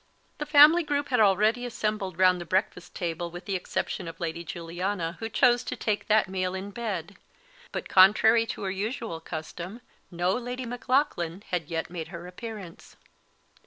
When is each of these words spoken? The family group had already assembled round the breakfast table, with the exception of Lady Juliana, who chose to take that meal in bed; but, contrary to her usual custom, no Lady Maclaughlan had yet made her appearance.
The 0.39 0.47
family 0.47 0.81
group 0.81 1.09
had 1.09 1.19
already 1.19 1.63
assembled 1.63 2.17
round 2.17 2.41
the 2.41 2.43
breakfast 2.45 2.95
table, 2.95 3.29
with 3.29 3.45
the 3.45 3.55
exception 3.55 4.07
of 4.07 4.19
Lady 4.19 4.43
Juliana, 4.43 5.15
who 5.19 5.29
chose 5.29 5.63
to 5.65 5.75
take 5.75 6.07
that 6.07 6.27
meal 6.27 6.55
in 6.55 6.71
bed; 6.71 7.17
but, 7.71 7.87
contrary 7.87 8.47
to 8.47 8.63
her 8.63 8.71
usual 8.71 9.19
custom, 9.19 9.79
no 10.09 10.31
Lady 10.33 10.65
Maclaughlan 10.65 11.43
had 11.51 11.67
yet 11.69 11.91
made 11.91 12.07
her 12.07 12.25
appearance. 12.25 12.95